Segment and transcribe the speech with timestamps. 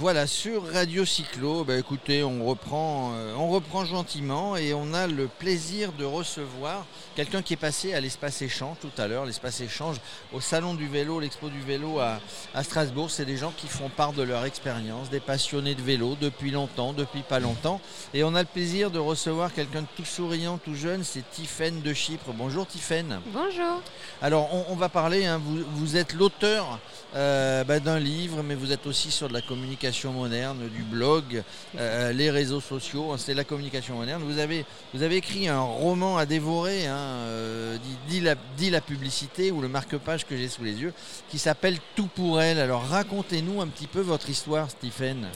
[0.00, 5.08] Voilà, sur Radio Cyclo, bah, écoutez, on reprend, euh, on reprend gentiment et on a
[5.08, 6.86] le plaisir de recevoir
[7.16, 9.96] quelqu'un qui est passé à l'espace échange tout à l'heure, l'espace échange
[10.32, 12.20] au Salon du vélo, l'expo du vélo à,
[12.54, 13.10] à Strasbourg.
[13.10, 16.92] C'est des gens qui font part de leur expérience, des passionnés de vélo depuis longtemps,
[16.92, 17.80] depuis pas longtemps.
[18.14, 21.82] Et on a le plaisir de recevoir quelqu'un de tout souriant, tout jeune, c'est Tiffaine
[21.82, 22.30] de Chypre.
[22.34, 23.20] Bonjour Tiffaine.
[23.32, 23.82] Bonjour.
[24.22, 26.78] Alors on, on va parler, hein, vous, vous êtes l'auteur
[27.16, 31.42] euh, bah, d'un livre, mais vous êtes aussi sur de la communication moderne, du blog,
[31.76, 34.22] euh, les réseaux sociaux, c'est la communication moderne.
[34.22, 38.70] Vous avez, vous avez écrit un roman à dévorer, hein, euh, dit, dit la, dit
[38.70, 40.92] la publicité ou le marque-page que j'ai sous les yeux,
[41.28, 42.58] qui s'appelle Tout pour elle.
[42.58, 45.28] Alors racontez-nous un petit peu votre histoire, Stephen.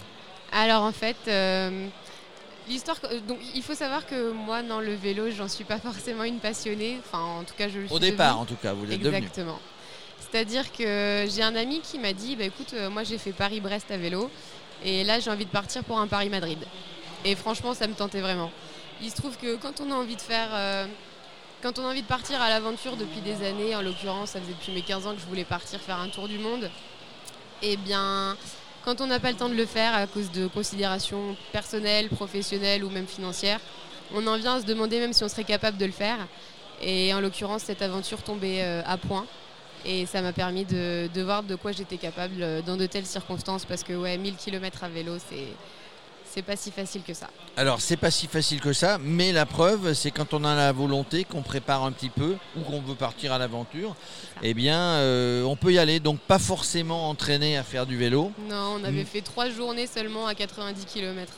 [0.53, 1.89] Alors en fait, euh,
[2.69, 2.99] l'histoire.
[3.27, 6.99] Donc il faut savoir que moi, dans le vélo, j'en suis pas forcément une passionnée.
[7.05, 7.97] Enfin, en tout cas, je le suis.
[7.97, 8.43] Au départ, devenue.
[8.43, 9.17] en tout cas, vous êtes devenu.
[9.17, 9.59] Exactement.
[10.31, 13.91] C'est-à-dire que j'ai un ami qui m'a dit bah, écoute, euh, moi j'ai fait Paris-Brest
[13.91, 14.31] à vélo
[14.85, 16.59] et là j'ai envie de partir pour un Paris-Madrid.
[17.25, 18.51] Et franchement, ça me tentait vraiment.
[19.03, 20.49] Il se trouve que quand on a envie de faire.
[20.53, 20.87] euh,
[21.63, 24.53] quand on a envie de partir à l'aventure depuis des années, en l'occurrence, ça faisait
[24.53, 26.69] depuis mes 15 ans que je voulais partir faire un tour du monde,
[27.63, 28.37] eh bien,
[28.85, 32.83] quand on n'a pas le temps de le faire à cause de considérations personnelles, professionnelles
[32.83, 33.61] ou même financières,
[34.13, 36.19] on en vient à se demander même si on serait capable de le faire.
[36.83, 39.25] Et en l'occurrence, cette aventure tombait euh, à point.
[39.85, 43.07] Et ça m'a permis de, de voir de quoi j'étais capable euh, dans de telles
[43.07, 43.65] circonstances.
[43.65, 45.49] Parce que ouais, 1000 km à vélo, c'est,
[46.25, 47.29] c'est pas si facile que ça.
[47.57, 50.73] Alors c'est pas si facile que ça, mais la preuve, c'est quand on a la
[50.73, 53.95] volonté, qu'on prépare un petit peu ou qu'on veut partir à l'aventure,
[54.43, 56.01] eh bien euh, on peut y aller.
[56.01, 58.33] Donc pas forcément entraîné à faire du vélo.
[58.49, 59.07] Non, on avait Mm.
[59.07, 61.33] fait trois journées seulement à 90 km.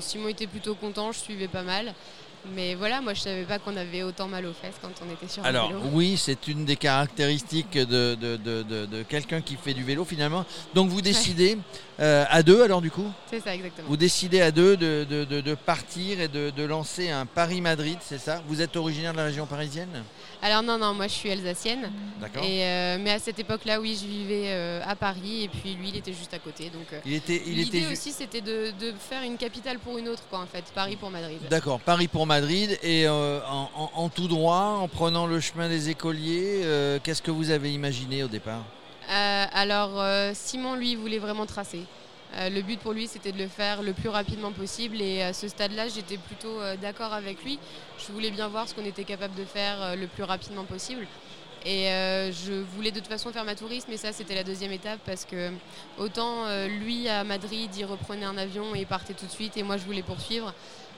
[0.00, 1.94] Simon était plutôt content, je suivais pas mal.
[2.54, 5.28] Mais voilà, moi je savais pas qu'on avait autant mal aux fesses quand on était
[5.32, 5.80] sur un Alors vélo.
[5.92, 10.04] oui, c'est une des caractéristiques de, de- de- de- de quelqu'un qui fait du vélo
[10.04, 10.44] finalement.
[10.74, 11.58] Donc vous décidez
[11.98, 13.88] euh, à deux alors du coup C'est ça exactement.
[13.88, 17.98] Vous décidez à deux de, de- de- de partir et de, de lancer un Paris-Madrid,
[18.02, 19.88] c'est ça Vous êtes originaire de la région parisienne
[20.42, 21.90] Alors non, non, moi je suis alsacienne.
[22.20, 25.74] D'accord Et, euh, mais à cette époque-là, oui, je vivais euh, à Paris et puis
[25.74, 26.64] lui, il était juste à côté.
[26.70, 30.08] Donc Il était, il l'idée était aussi, c'était de, de faire une capitale pour une
[30.08, 31.38] autre, quoi, en fait, Paris pour Madrid.
[31.48, 35.88] D'accord, Paris pour Madrid et en, en- en tout droit, en prenant le chemin des
[35.88, 36.60] écoliers,
[37.02, 38.62] qu'est-ce que vous avez imaginé au départ
[39.08, 41.82] alors euh, Simon, lui, voulait vraiment tracer.
[42.34, 45.00] Euh, le but pour lui, c'était de le faire le plus rapidement possible.
[45.00, 47.58] Et à ce stade-là, j'étais plutôt euh, d'accord avec lui.
[47.98, 51.06] Je voulais bien voir ce qu'on était capable de faire euh, le plus rapidement possible.
[51.64, 54.70] Et euh, je voulais de toute façon faire ma tourisme, et ça, c'était la deuxième
[54.70, 55.50] étape parce que
[55.98, 59.64] autant euh, lui à Madrid, il reprenait un avion et partait tout de suite, et
[59.64, 60.54] moi, je voulais poursuivre.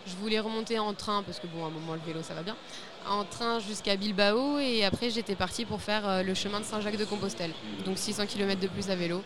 [0.09, 2.43] Je voulais remonter en train parce que bon, à un moment, le vélo, ça va
[2.43, 2.57] bien.
[3.09, 7.53] En train jusqu'à Bilbao, et après, j'étais partie pour faire euh, le chemin de Saint-Jacques-de-Compostelle.
[7.85, 9.23] Donc 600 km de plus à vélo.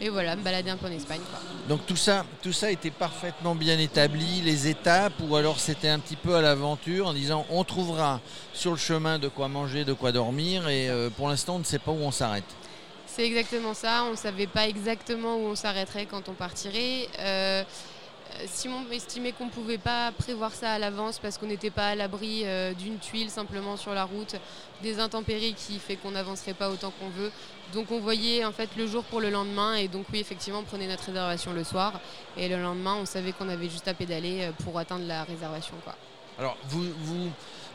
[0.00, 1.20] Et voilà, me balader un peu en Espagne.
[1.30, 1.40] quoi.
[1.68, 5.98] Donc tout ça, tout ça était parfaitement bien établi, les étapes, ou alors c'était un
[5.98, 8.20] petit peu à l'aventure en disant on trouvera
[8.52, 11.64] sur le chemin de quoi manger, de quoi dormir, et euh, pour l'instant on ne
[11.64, 12.44] sait pas où on s'arrête.
[13.06, 14.04] C'est exactement ça.
[14.04, 17.08] On ne savait pas exactement où on s'arrêterait quand on partirait.
[17.18, 17.64] Euh,
[18.46, 21.94] Simon estimait qu'on ne pouvait pas prévoir ça à l'avance parce qu'on n'était pas à
[21.94, 24.36] l'abri euh, d'une tuile simplement sur la route,
[24.82, 27.30] des intempéries qui fait qu'on n'avancerait pas autant qu'on veut.
[27.72, 30.64] Donc on voyait en fait le jour pour le lendemain et donc oui effectivement on
[30.64, 32.00] prenait notre réservation le soir
[32.36, 35.74] et le lendemain on savait qu'on avait juste à pédaler euh, pour atteindre la réservation
[35.84, 35.94] quoi.
[36.38, 37.30] Alors vous, vous,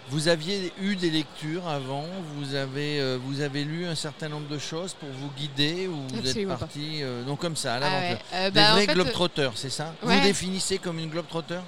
[0.09, 4.47] vous aviez eu des lectures avant, vous avez, euh, vous avez lu un certain nombre
[4.47, 7.77] de choses pour vous guider, ou vous êtes Absolument parti euh, donc comme ça à
[7.77, 9.93] Ah l'aventure ouais, euh, Des bah, vrais globetrotters, c'est ça?
[10.01, 11.59] Vous définissez comme une globetrotter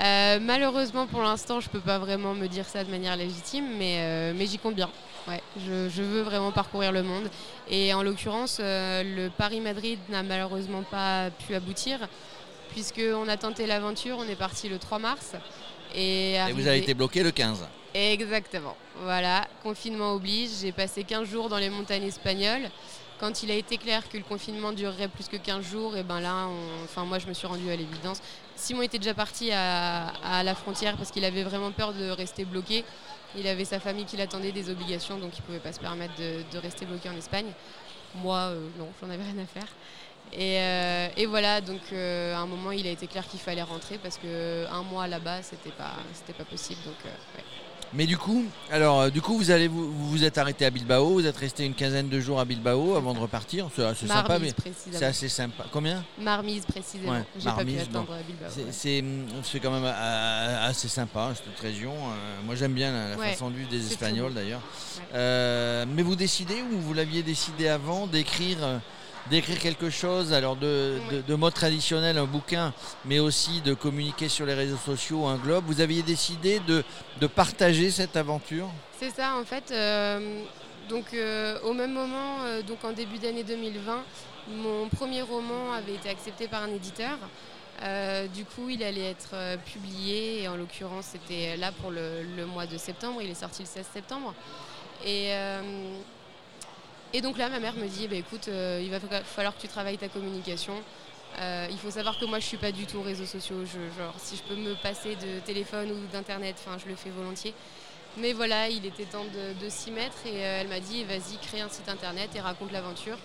[0.00, 3.96] Euh, malheureusement, pour l'instant, je peux pas vraiment me dire ça de manière légitime, mais,
[3.98, 4.90] euh, mais j'y compte bien.
[5.26, 7.28] Ouais, je, je veux vraiment parcourir le monde.
[7.68, 11.98] Et en l'occurrence, euh, le Paris-Madrid n'a malheureusement pas pu aboutir,
[12.70, 15.32] puisqu'on a tenté l'aventure, on est parti le 3 mars.
[15.94, 17.66] Et, Et vous avez été bloqué le 15.
[17.94, 18.76] Exactement.
[19.02, 20.50] Voilà, confinement oblige.
[20.60, 22.70] J'ai passé 15 jours dans les montagnes espagnoles.
[23.18, 26.20] Quand il a été clair que le confinement durerait plus que 15 jours, et ben
[26.20, 28.20] là, on- enfin moi je me suis rendue à l'évidence.
[28.54, 32.44] Simon était déjà parti à, à la frontière parce qu'il avait vraiment peur de rester
[32.44, 32.84] bloqué.
[33.36, 36.14] Il avait sa famille qui l'attendait, des obligations, donc il ne pouvait pas se permettre
[36.16, 37.46] de, de rester bloqué en Espagne.
[38.14, 39.66] Moi, euh, non, j'en avais rien à faire.
[40.32, 43.62] Et, euh, et voilà, donc euh, à un moment, il a été clair qu'il fallait
[43.62, 46.80] rentrer parce que un mois là-bas, c'était pas, c'était pas possible.
[46.84, 47.44] Donc, euh, ouais.
[47.94, 51.24] Mais du coup, alors du coup, vous allez vous vous êtes arrêté à Bilbao, vous
[51.26, 53.70] êtes resté une quinzaine de jours à Bilbao avant de repartir.
[53.74, 54.52] C'est assez sympa, mais
[54.92, 55.64] c'est assez sympa.
[55.72, 56.04] Combien?
[56.20, 57.12] Marmise précisément.
[57.12, 58.48] Ouais, J'ai pas pu attendre à Bilbao.
[58.70, 59.04] C'est- ouais.
[59.42, 61.94] C'est quand même assez sympa cette région.
[62.44, 64.60] Moi j'aime bien la, la façon de vivre des Espagnols d'ailleurs.
[65.14, 68.58] Mais vous décidez ou vous l'aviez décidé avant d'écrire
[69.30, 71.16] d'écrire quelque chose, alors de, Oui.
[71.16, 72.72] de, de mode traditionnel, un bouquin,
[73.04, 75.64] mais aussi de communiquer sur les réseaux sociaux, un globe.
[75.66, 76.84] Vous aviez décidé de,
[77.20, 78.68] de partager cette aventure?
[78.98, 79.70] C'est ça, en fait.
[79.70, 80.40] euh,
[80.88, 84.02] donc, euh, au même moment, euh, donc en début d'année 2020,
[84.56, 87.18] mon premier roman avait été accepté par un éditeur.
[88.34, 89.34] Du coup, il allait être
[89.66, 93.20] publié, et en l'occurrence, c'était là pour le, le mois de septembre.
[93.22, 94.34] Il est sorti le 16 septembre.
[95.06, 95.30] Et,
[97.12, 99.60] et donc là, ma mère me dit bah, écoute, euh, il va fa- falloir que
[99.60, 100.74] tu travailles ta communication.
[101.40, 103.64] Euh, il faut savoir que moi, je suis pas du tout aux réseaux sociaux.
[103.64, 107.54] Genre, si je peux me passer de téléphone ou d'internet, je le fais volontiers.
[108.16, 111.36] Mais voilà, il était temps de, de s'y mettre et euh, elle m'a dit vas-y,
[111.46, 113.18] crée un site internet et raconte l'aventure.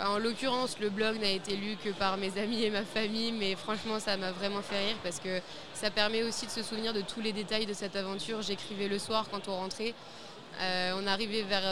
[0.00, 3.56] En l'occurrence, le blog n'a été lu que par mes amis et ma famille, mais
[3.56, 5.40] franchement, ça m'a vraiment fait rire parce que
[5.74, 8.40] ça permet aussi de se souvenir de tous les détails de cette aventure.
[8.42, 9.94] J'écrivais le soir quand on rentrait.
[10.60, 11.62] Euh, on arrivait vers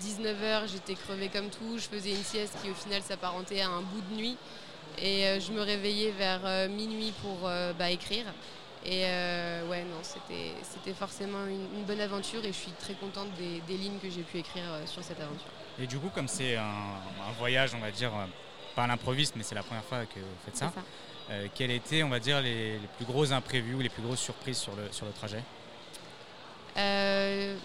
[0.00, 1.78] 19h, j'étais crevée comme tout.
[1.78, 4.36] Je faisais une sieste qui, au final, s'apparentait à un bout de nuit.
[4.98, 8.26] Et euh, je me réveillais vers euh, minuit pour euh, bah, écrire.
[8.84, 12.94] Et euh, ouais, non, c'était c'était forcément une, une bonne aventure et je suis très
[12.94, 15.46] contente des, des lignes que j'ai pu écrire euh, sur cette aventure.
[15.80, 18.26] Et du coup, comme c'est un, un voyage, on va dire, euh,
[18.74, 20.82] pas à l'improviste, mais c'est la première fois que vous faites ça, ça.
[21.30, 24.20] euh, quels étaient, on va dire, les, les plus gros imprévus ou les plus grosses
[24.20, 25.44] surprises sur le, sur le trajet?
[26.76, 27.56] Euh,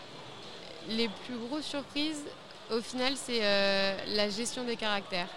[0.89, 2.23] les plus grosses surprises,
[2.71, 5.29] au final, c'est euh, la gestion des caractères.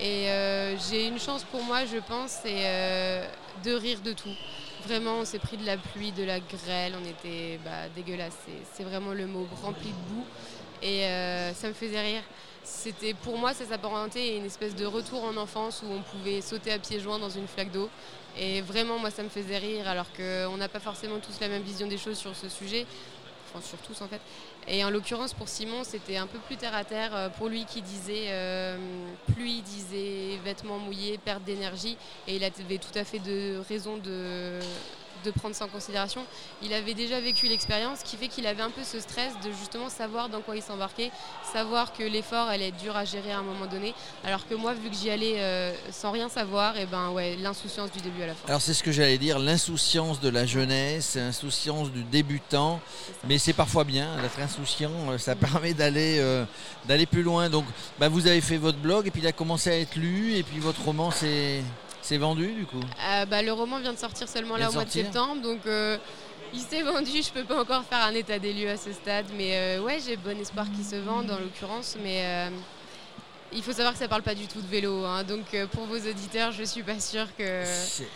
[0.00, 3.26] Et euh, j'ai une chance pour moi, je pense, c'est euh,
[3.64, 4.34] de rire de tout.
[4.86, 8.36] Vraiment, on s'est pris de la pluie, de la grêle, on était bah, dégueulasse.
[8.72, 10.24] C'est- vraiment le mot rempli de boue.
[10.80, 11.02] Et
[11.54, 12.22] ça me faisait rire.
[12.62, 16.40] C'était pour moi, ça s'apparentait à une espèce de retour en enfance où on pouvait
[16.40, 17.88] sauter à pieds joints dans une flaque d'eau.
[18.38, 21.62] Et vraiment, moi, ça me faisait rire, alors qu'on n'a pas forcément tous la même
[21.62, 22.86] vision des choses sur ce sujet.
[23.48, 24.20] Enfin, sur tous, en fait.
[24.66, 27.14] Et en l'occurrence, pour Simon, c'était un peu plus terre à terre.
[27.14, 28.76] Euh, Pour lui, qui disait euh,
[29.32, 31.96] pluie, disait vêtements mouillés, perte d'énergie.
[32.26, 34.58] Et il avait tout à fait de raison de,
[35.24, 36.24] de prendre ça en considération.
[36.62, 39.88] Il avait déjà vécu l'expérience, qui fait qu'il avait un peu ce stress de justement
[39.88, 41.10] savoir dans quoi il s'embarquait,
[41.52, 43.94] savoir que l'effort allait être dur à gérer à un moment donné.
[44.24, 47.90] Alors que moi, vu que j'y allais euh, sans rien savoir, et ben ouais, l'insouciance
[47.90, 48.48] du début à la fin.
[48.48, 53.38] Alors c'est ce que j'allais dire, l'insouciance de la jeunesse, l'insouciance du débutant, C'est mais
[53.38, 56.44] c'est parfois bien d'être insouciant, euh, ça permet d'aller euh,
[56.86, 57.48] d'aller plus loin.
[57.48, 57.64] Donc
[57.98, 60.42] bah, vous avez fait votre blog et puis il a commencé à être lu et
[60.42, 61.62] puis votre roman s'est
[62.08, 62.80] s'est vendu du coup?
[62.80, 65.98] Euh, bah, le roman vient de sortir seulement là au mois de septembre, donc euh,
[66.54, 67.22] il s'est vendu.
[67.22, 69.98] Je peux pas encore faire un état des lieux à ce stade, mais euh, ouais,
[70.04, 71.96] j'ai bon espoir qu'il se vende en l'occurrence.
[72.02, 72.50] Mais euh,
[73.52, 75.84] il faut savoir que ça parle pas du tout de vélo, hein, donc euh, pour
[75.86, 77.62] vos auditeurs, je suis pas sûre que.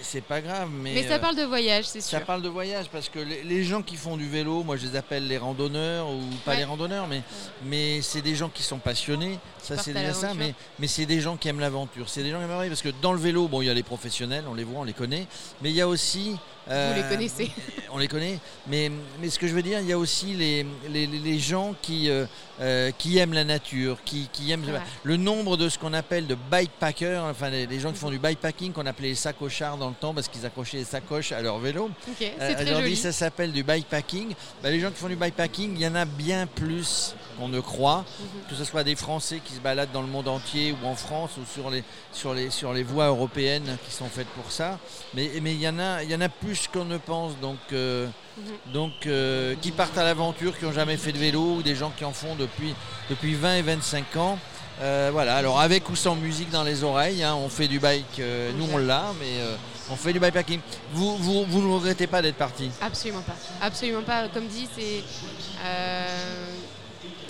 [0.02, 2.26] C'est- pas grave, mais, Mais ça euh, parle de voyage, c'est ça sûr.
[2.26, 4.94] parle de voyage parce que les, les gens qui font du vélo, moi je les
[4.96, 6.58] appelle les randonneurs ou pas Ouais.
[6.58, 7.22] les randonneurs, mais,
[7.64, 11.20] mais c'est des gens qui sont passionnés, ça c'est déjà ça, mais, mais c'est des
[11.20, 13.48] gens qui aiment l'aventure, c'est des gens qui aiment l'aventure parce que dans le vélo,
[13.48, 15.26] bon il y a les professionnels, on les voit, on les connaît,
[15.62, 16.36] mais il y a aussi...
[16.66, 17.50] Vous euh, les connaissez.
[17.90, 18.38] on les connaît,
[18.68, 21.74] mais, mais ce que je veux dire, il y a aussi les, les, les- gens
[21.82, 22.24] qui, euh,
[22.60, 24.64] euh, qui aiment la nature, qui, qui aiment
[25.02, 28.18] le nombre de ce qu'on appelle de bikepackers, enfin les, les gens qui font du
[28.20, 31.58] bikepacking, qu'on appelait les sacochards dans le temps parce qu'ils accrochaient les sacoches à leur
[31.58, 31.86] vélo.
[32.08, 34.34] Ok, c'est Euh, très Aujourd'hui, ça s'appelle du bikepacking.
[34.62, 37.58] Bah, les gens qui font du bikepacking, il y en a bien plus qu'on ne
[37.60, 38.50] croit, Mhm.
[38.50, 41.32] que ce soit des Français qui se baladent dans le monde entier ou en France
[41.38, 44.78] ou sur les, sur les, sur les voies européennes qui sont faites pour ça.
[45.14, 47.58] Mais, mais il, y en a, il y en a plus qu'on ne pense, donc,
[47.72, 48.06] euh,
[48.36, 48.72] Mhm.
[48.72, 51.90] donc euh, qui partent à l'aventure, qui n'ont jamais fait de vélo ou des gens
[51.96, 52.74] qui en font depuis,
[53.10, 54.38] depuis 20 et 25 ans.
[54.80, 58.18] Euh, voilà, alors avec ou sans musique dans les oreilles, hein, on fait du bike,
[58.20, 59.54] euh, nous on l'a, mais euh,
[59.90, 60.60] on fait du bikepacking.
[60.94, 62.70] Vous, vous, vous ne regrettez pas d'être parti?
[62.80, 63.34] Absolument pas.
[63.60, 64.28] Absolument pas.
[64.28, 65.04] Comme dit, c'est.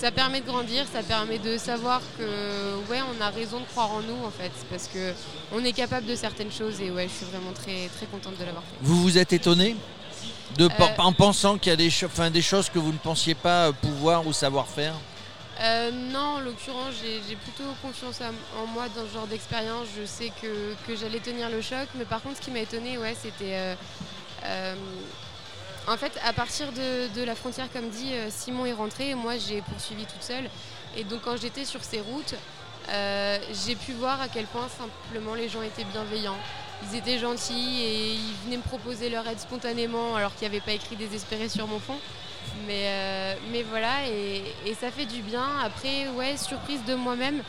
[0.02, 2.24] Ça permet de grandir, ça permet de savoir que
[2.90, 5.12] ouais, on a raison de croire en nous en fait, parce que
[5.52, 8.44] on est capable de certaines choses et ouais, je suis vraiment très très contente de
[8.44, 8.76] l'avoir fait.
[8.80, 9.76] Vous vous êtes étonné
[10.58, 12.98] de, Euh, en pensant qu'il y a des, cho- enfin, des choses que vous ne
[12.98, 14.94] pensiez pas euh, pouvoir ou savoir faire?
[15.60, 16.94] Euh, non, en l'occurrence,
[17.28, 18.18] j'ai plutôt confiance
[18.60, 19.86] en- moi dans ce genre d'expérience.
[19.98, 22.98] Je sais que, que j'allais tenir le choc, mais par contre, ce qui m'a étonné,
[22.98, 23.54] ouais, c'était.
[24.44, 24.74] euh,
[25.88, 29.62] en fait, à partir de, la frontière, comme dit, euh, Simon est rentré, moi j'ai
[29.62, 30.48] poursuivi toute seule.
[30.96, 32.34] Et donc, quand j'étais sur ces routes,
[32.88, 36.36] euh, j'ai pu voir à quel point simplement les gens étaient bienveillants.
[36.84, 40.64] Ils étaient gentils et ils venaient me proposer leur aide spontanément alors qu'il n'y avait
[40.64, 41.98] pas écrit désespéré sur mon fond.
[42.66, 43.34] Mais, euh,
[43.70, 45.44] voilà, et, ça fait du bien.
[45.64, 47.42] Après, ouais, surprise de moi-même,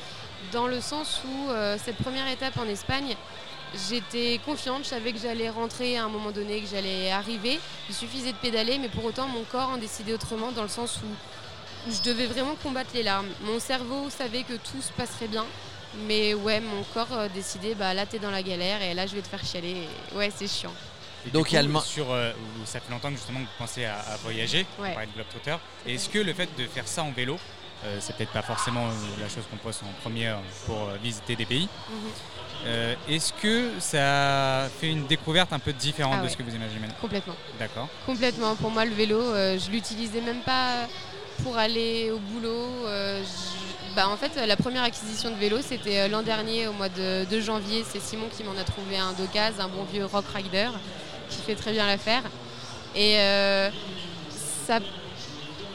[0.51, 1.49] dans le sens où
[1.83, 3.15] cette première étape en Espagne,
[3.89, 7.59] j'étais confiante, je savais que j'allais rentrer à un moment donné, que j'allais arriver.
[7.89, 10.99] Il suffisait de pédaler, mais pour autant, mon corps en décidait autrement, dans le sens
[11.03, 13.27] où je devais vraiment combattre les larmes.
[13.41, 15.45] Mon cerveau savait que tout se passerait bien.
[16.07, 19.13] Mais ouais, mon corps euh, décidait, bah là t'es dans la galère et là je
[19.13, 19.87] vais te faire chialer.
[20.11, 20.73] Et ouais, c'est chiant.
[21.27, 22.31] Et Donc, du il y a coup, le ma- sur, euh,
[22.65, 24.95] ça fait longtemps que justement que vous pensez à, à voyager, Ouais.
[24.97, 25.55] on de Globetrotter.
[25.87, 27.37] Est-ce que le fait de faire ça en vélo,
[27.85, 31.35] euh, c'est peut-être pas forcément euh, la chose qu'on pose en première pour euh, visiter
[31.35, 31.95] des pays, Mhm.
[32.65, 36.55] euh, est-ce que ça fait une découverte un peu différente Ah de ce que vous
[36.55, 37.35] imaginez Complètement.
[37.59, 37.87] D'accord.
[38.05, 38.55] Complètement.
[38.55, 40.87] Pour moi, le vélo, euh, je l'utilisais même pas
[41.43, 42.69] pour aller au boulot.
[42.87, 47.25] je- bah, en fait, la première acquisition de vélo, c'était l'an dernier, au mois de,
[47.25, 47.83] de janvier.
[47.87, 50.69] C'est Simon qui m'en a trouvé un d'occasion, un bon vieux Rock Rider,
[51.29, 52.23] qui fait très bien l'affaire.
[52.95, 53.17] Et
[54.67, 54.79] ça.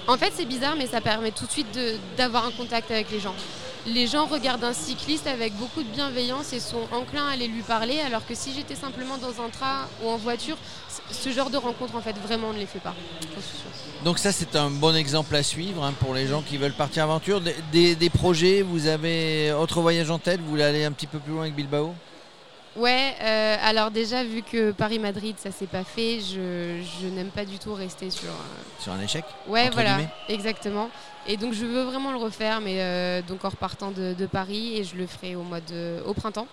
[0.09, 1.79] En fait, c'est bizarre, mais ça permet tout de suite
[2.17, 3.35] d'avoir un contact avec les gens.
[3.87, 7.63] Les gens regardent un cycliste avec beaucoup de bienveillance et sont enclins à aller lui
[7.63, 10.57] parler, alors que si j'étais simplement dans un train ou en voiture,
[11.11, 12.95] ce genre de rencontre, en fait, vraiment, on ne les fait pas.
[14.05, 17.05] Donc ça c'est un bon exemple à suivre hein, pour les gens qui veulent partir
[17.05, 17.41] aventure.
[17.73, 21.19] Des- des projets, vous avez autre voyage en tête Vous voulez aller un petit peu
[21.19, 21.95] plus loin avec Bilbao?
[22.77, 27.45] Ouais, euh, alors déjà, vu que Paris-Madrid, ça s'est pas fait, je, je n'aime pas
[27.45, 28.29] du tout rester sur.
[28.29, 30.11] euh, Sur un échec Ouais, voilà, guillemets.
[30.29, 30.89] exactement.
[31.27, 34.77] Et donc, je veux vraiment le refaire, mais euh, donc en repartant de, de Paris,
[34.79, 36.47] et je le ferai au, mois de, au printemps.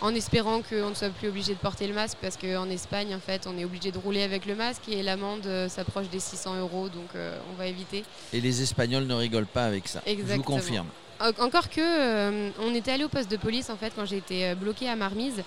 [0.00, 3.20] En espérant qu'on ne soit plus obligé de porter le masque, parce qu'en Espagne, en
[3.20, 6.88] fait, on est obligé de rouler avec le masque et l'amende s'approche des 600 euros,
[6.88, 7.08] donc
[7.52, 8.04] on va éviter.
[8.32, 10.00] Et les Espagnols ne rigolent pas avec ça.
[10.06, 10.44] Je vous Exactement.
[10.44, 10.86] confirme.
[11.20, 14.18] En- Encore que, euh, on était allé au poste de police en fait quand j'ai
[14.18, 15.42] été euh, bloquée à Marmise.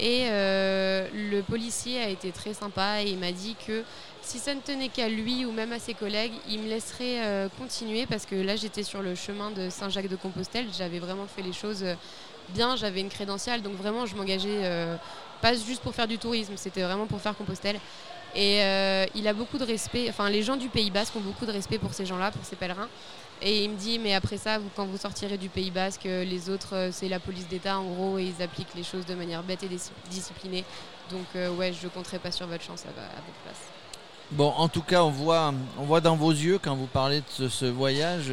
[0.00, 3.84] Et euh, le policier a été très sympa et il m'a dit que
[4.22, 8.04] si ça ne tenait qu'à lui ou même à ses collègues, il me laisserait continuer
[8.06, 11.84] parce que là j'étais sur le chemin de Saint-Jacques-de-Compostelle, j'avais vraiment fait les choses
[12.48, 13.62] bien, j'avais une crédentiale.
[13.62, 14.68] Donc vraiment je m'engageais
[15.40, 17.78] pas juste pour faire du tourisme, c'était vraiment pour faire Compostelle.
[18.34, 21.46] Et euh, il a beaucoup de respect, enfin les gens du Pays Basque ont beaucoup
[21.46, 22.88] de respect pour ces gens-là, pour ces pèlerins.
[23.42, 26.24] Et il me dit, mais après ça, vous, quand vous sortirez du Pays Basque, euh,
[26.24, 29.14] les autres, euh, c'est la police d'État en gros, et ils appliquent les choses de
[29.14, 30.64] manière bête et dis- disciplinée.
[31.10, 33.60] Donc euh, ouais, je compterai pas sur votre chance à, à votre place.
[34.30, 37.26] Bon, en tout cas, on voit, on voit dans vos yeux, quand vous parlez de
[37.28, 38.32] ce, ce voyage,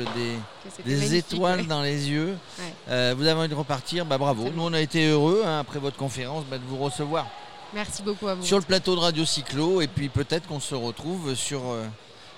[0.86, 1.68] des, étoiles ouais.
[1.68, 2.38] dans les yeux.
[2.58, 2.74] Ouais.
[2.90, 4.50] Euh, vous avez envie de repartir, bah bravo.
[4.56, 7.28] Nous, on a été heureux, hein, après votre conférence, bah, de vous recevoir
[7.74, 8.44] Merci beaucoup à vous.
[8.46, 9.82] sur le plateau de Radio Cyclo.
[9.82, 11.86] Et puis peut-être qu'on se retrouve sur, euh,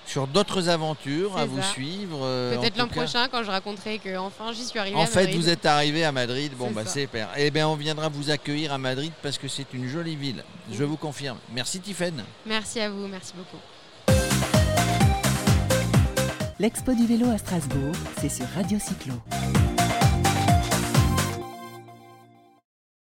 [0.06, 2.20] sur d'autres aventures à vous suivre.
[2.22, 4.96] euh, Peut-être l'an prochain, quand je raconterai que enfin j'y suis arrivée.
[4.96, 5.40] En à fait, Madrid.
[5.40, 6.52] vous êtes arrivé à Madrid.
[6.56, 7.28] Bon, bah c'est super.
[7.36, 10.44] Eh bien, on viendra vous accueillir à Madrid parce que c'est une jolie ville.
[10.72, 11.38] Je vous confirme.
[11.52, 12.22] Merci, Tiffaine.
[12.46, 13.58] Merci à vous, merci beaucoup.
[16.60, 19.14] L'expo du vélo à Strasbourg, c'est sur Radio Cyclo.